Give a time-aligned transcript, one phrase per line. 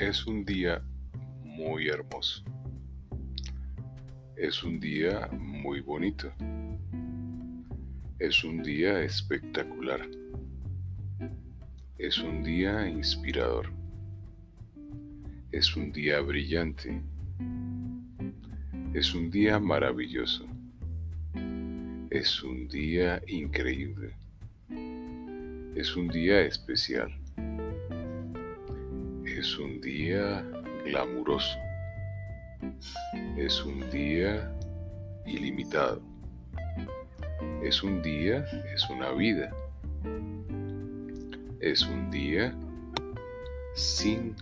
[0.00, 0.82] Es un día
[1.44, 2.42] muy hermoso.
[4.34, 6.32] Es un día muy bonito.
[8.18, 10.08] Es un día espectacular.
[11.98, 13.70] Es un día inspirador.
[15.52, 17.02] Es un día brillante.
[18.94, 20.46] Es un día maravilloso.
[22.08, 24.14] Es un día increíble.
[25.74, 27.20] Es un día especial.
[29.40, 30.44] Es un día
[30.84, 31.56] glamuroso.
[33.38, 34.52] Es un día
[35.24, 36.02] ilimitado.
[37.62, 38.44] Es un día,
[38.74, 39.50] es una vida.
[41.60, 42.54] Es un día
[43.72, 44.36] sin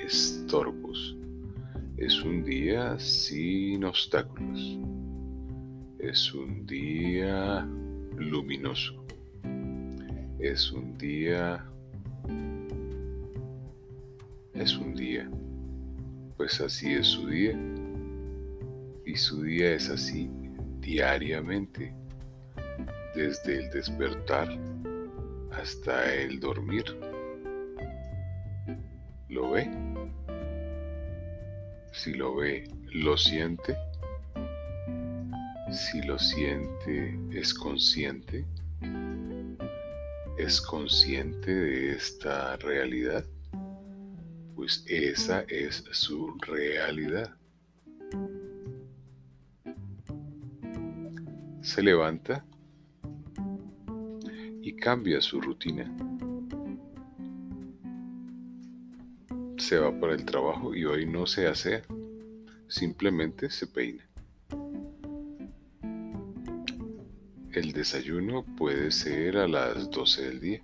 [0.00, 1.14] estorbos.
[1.98, 4.78] Es un día sin obstáculos.
[5.98, 7.68] Es un día
[8.16, 9.04] luminoso.
[10.38, 11.62] Es un día
[14.62, 15.28] es un día,
[16.36, 17.58] pues así es su día.
[19.04, 20.30] Y su día es así
[20.78, 21.92] diariamente,
[23.16, 24.48] desde el despertar
[25.50, 26.84] hasta el dormir.
[29.28, 29.68] ¿Lo ve?
[31.90, 33.76] Si lo ve, ¿lo siente?
[35.72, 38.44] Si lo siente, ¿es consciente?
[40.38, 43.24] ¿Es consciente de esta realidad?
[44.62, 47.34] Pues esa es su realidad.
[51.62, 52.44] Se levanta
[54.60, 55.92] y cambia su rutina.
[59.58, 61.82] Se va para el trabajo y hoy no se hace,
[62.68, 64.08] simplemente se peina.
[67.50, 70.62] El desayuno puede ser a las 12 del día.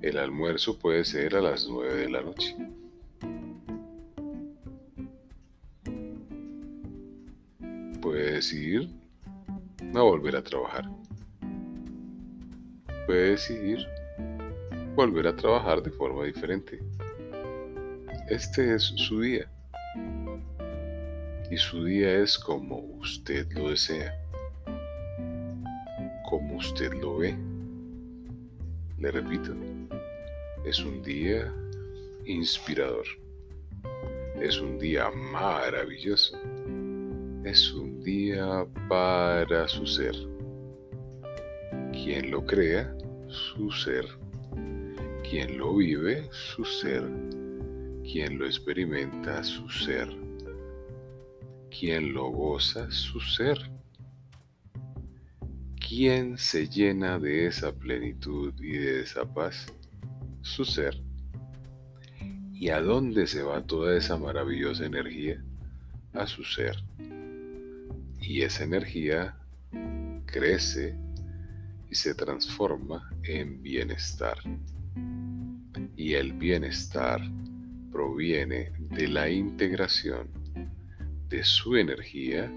[0.00, 2.56] El almuerzo puede ser a las 9 de la noche.
[8.00, 8.88] Puede decidir
[9.82, 10.88] no volver a trabajar.
[13.06, 13.78] Puede decidir
[14.94, 16.78] volver a trabajar de forma diferente.
[18.28, 19.50] Este es su día.
[21.50, 24.14] Y su día es como usted lo desea.
[26.28, 27.57] Como usted lo ve.
[28.98, 29.54] Le repito,
[30.64, 31.54] es un día
[32.26, 33.06] inspirador.
[34.40, 36.36] Es un día maravilloso.
[37.44, 40.16] Es un día para su ser.
[41.92, 42.92] Quien lo crea,
[43.28, 44.04] su ser.
[45.22, 47.04] Quien lo vive, su ser.
[48.02, 50.08] Quien lo experimenta, su ser.
[51.70, 53.58] Quien lo goza, su ser.
[55.88, 59.72] Quien se llena de esa plenitud y de esa paz,
[60.42, 61.00] su ser.
[62.52, 65.42] ¿Y a dónde se va toda esa maravillosa energía?
[66.12, 66.76] A su ser.
[68.20, 69.34] Y esa energía
[70.26, 70.94] crece
[71.90, 74.36] y se transforma en bienestar.
[75.96, 77.22] Y el bienestar
[77.90, 80.28] proviene de la integración
[81.30, 82.52] de su energía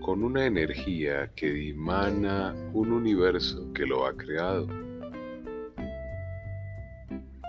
[0.00, 4.66] con una energía que dimana un universo que lo ha creado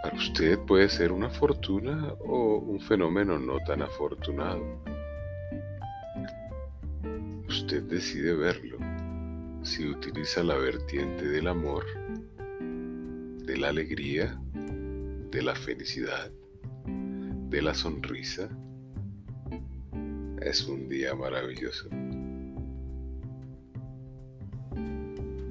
[0.02, 4.64] para usted puede ser una fortuna o un fenómeno no tan afortunado.
[7.48, 8.78] Usted decide verlo
[9.62, 11.86] si utiliza la vertiente del amor,
[13.46, 14.42] de la alegría,
[15.30, 16.32] de la felicidad,
[16.86, 18.50] de la sonrisa.
[20.42, 21.90] Es un día maravilloso.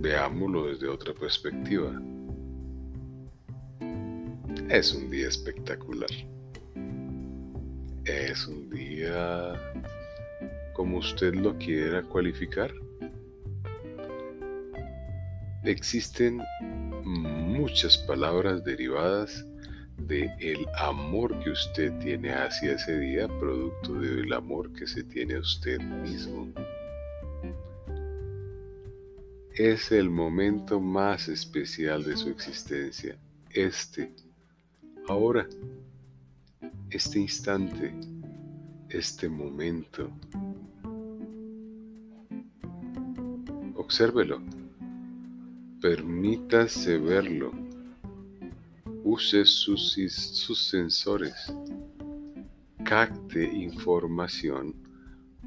[0.00, 1.92] Veámoslo desde otra perspectiva.
[4.70, 6.08] Es un día espectacular.
[8.06, 9.52] Es un día
[10.72, 12.72] como usted lo quiera cualificar.
[15.64, 16.40] Existen
[17.04, 19.44] muchas palabras derivadas
[19.98, 25.34] de el amor que usted tiene hacia ese día, producto del amor que se tiene
[25.34, 26.48] a usted mismo.
[29.62, 33.18] Es el momento más especial de su existencia,
[33.50, 34.10] este
[35.06, 35.46] ahora,
[36.88, 37.94] este instante,
[38.88, 40.10] este momento.
[43.74, 44.40] Obsérvelo,
[45.82, 47.52] permítase verlo,
[49.04, 51.34] use sus, sus sensores,
[52.82, 54.74] capte información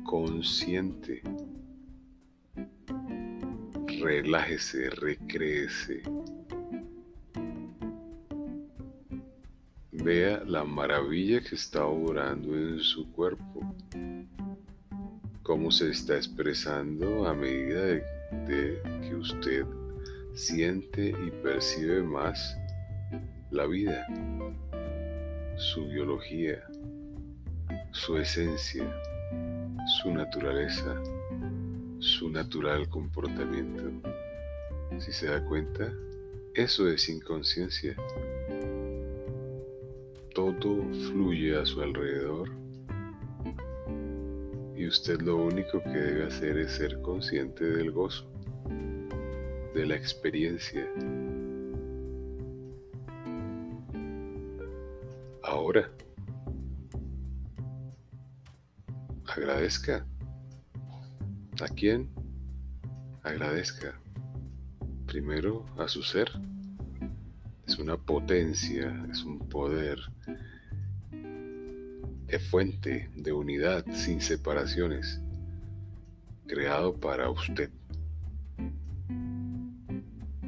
[0.04, 1.24] consciente,
[4.04, 6.04] relájese, recréese
[10.04, 13.74] Vea la maravilla que está obrando en su cuerpo,
[15.44, 17.86] cómo se está expresando a medida
[18.48, 19.66] de, que usted
[20.34, 22.58] siente y percibe más
[23.52, 24.06] la vida,
[25.56, 26.62] su biología,
[27.92, 28.84] su esencia,
[30.02, 31.02] su naturaleza,
[32.04, 33.84] su natural comportamiento.
[35.00, 35.94] Si se da cuenta,
[36.54, 37.96] eso es inconsciencia.
[40.36, 42.50] Todo fluye a su alrededor
[44.76, 48.30] y usted lo único que debe hacer es ser consciente del gozo,
[49.74, 50.86] de la experiencia.
[55.42, 55.90] Ahora,
[59.26, 60.06] agradezca.
[61.64, 62.10] ¿A quién?
[63.24, 63.98] Agradezca.
[65.06, 66.30] Primero a su ser.
[67.66, 69.98] Es una potencia, es un poder
[72.28, 75.22] de fuente, de unidad, sin separaciones,
[76.48, 77.70] creado para usted.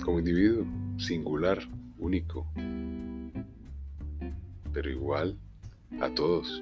[0.04, 0.66] Como individuo,
[0.98, 1.60] singular,
[1.98, 2.46] único,
[4.74, 5.38] pero igual
[6.02, 6.62] a todos,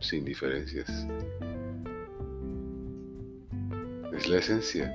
[0.00, 1.06] sin diferencias.
[4.14, 4.94] Es la esencia.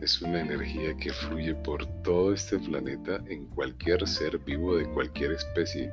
[0.00, 5.32] Es una energía que fluye por todo este planeta en cualquier ser vivo de cualquier
[5.32, 5.92] especie.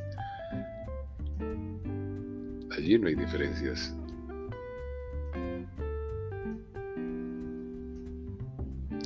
[2.71, 3.93] Allí no hay diferencias.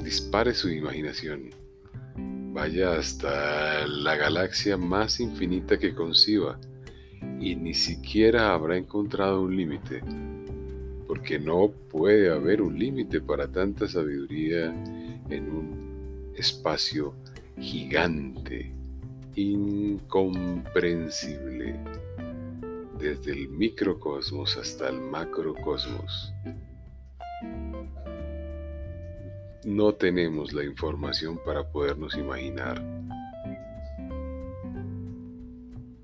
[0.04, 1.50] Dispare su imaginación.
[2.54, 6.60] Vaya hasta la galaxia más infinita que conciba
[7.40, 10.01] y ni siquiera habrá encontrado un límite
[11.13, 14.74] porque no puede haber un límite para tanta sabiduría
[15.30, 17.13] en un espacio
[17.60, 18.74] gigante,
[19.36, 21.75] incomprensible,
[22.98, 26.33] desde el microcosmos hasta el macrocosmos.
[29.66, 32.83] No tenemos la información para podernos imaginar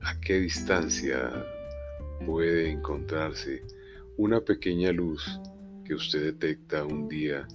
[0.01, 1.31] a qué distancia
[2.27, 3.63] puede encontrarse
[4.19, 5.39] una pequeña luz
[5.85, 7.47] que usted detecta un día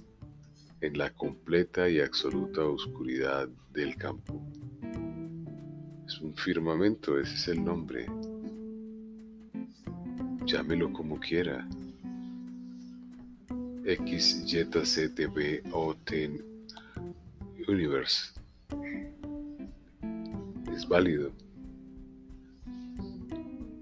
[0.81, 4.41] en la completa y absoluta oscuridad del campo.
[6.07, 8.07] Es un firmamento, ese es el nombre.
[10.47, 11.69] Llámelo como quiera.
[13.83, 16.43] X, Y, Z, T, B, O, T,
[17.67, 18.33] Universe.
[20.75, 21.31] Es válido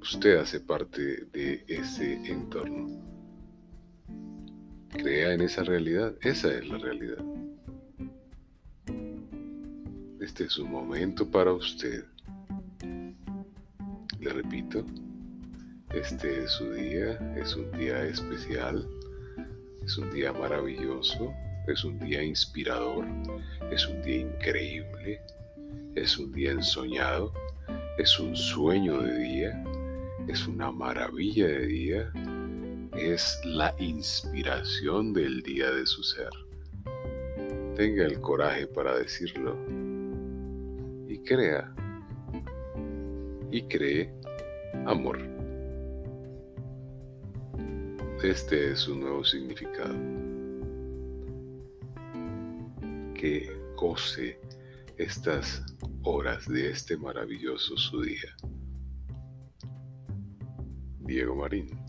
[0.03, 2.89] usted hace parte de ese entorno.
[4.89, 7.23] Crea en esa realidad, esa es la realidad.
[10.19, 12.03] Este es un momento para usted.
[14.19, 14.85] Le repito,
[15.93, 18.85] este es su día, es un día especial,
[19.85, 21.33] es un día maravilloso,
[21.67, 23.05] es un día inspirador,
[23.71, 25.21] es un día increíble,
[25.95, 27.33] es un día ensoñado,
[27.97, 29.63] es un sueño de día
[30.27, 32.11] es una maravilla de día,
[32.95, 36.29] es la inspiración del día de su ser.
[37.75, 39.57] Tenga el coraje para decirlo
[41.07, 41.73] y crea
[43.51, 44.13] y cree
[44.85, 45.19] amor.
[48.23, 49.95] Este es su nuevo significado.
[53.13, 54.39] Que goce
[54.97, 55.63] estas
[56.03, 58.33] horas de este maravilloso su día.
[61.03, 61.82] Diego Marín.